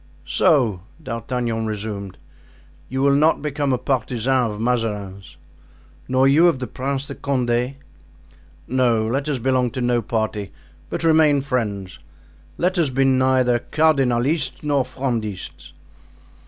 "So," 0.25 0.81
D'Artagnan 1.03 1.67
resumed, 1.67 2.17
"you 2.89 3.03
will 3.03 3.13
not 3.13 3.43
become 3.43 3.71
a 3.71 3.77
partisan 3.77 4.49
of 4.49 4.59
Mazarin's?" 4.59 5.37
"Nor 6.07 6.27
you 6.27 6.47
of 6.47 6.57
the 6.57 6.65
Prince 6.65 7.05
de 7.05 7.13
Condé?" 7.13 7.75
"No, 8.67 9.05
let 9.05 9.29
us 9.29 9.37
belong 9.37 9.69
to 9.69 9.79
no 9.81 10.01
party, 10.01 10.51
but 10.89 11.03
remain 11.03 11.39
friends; 11.41 11.99
let 12.57 12.79
us 12.79 12.89
be 12.89 13.03
neither 13.03 13.59
Cardinalists 13.59 14.63
nor 14.63 14.85
Frondists." 14.85 15.71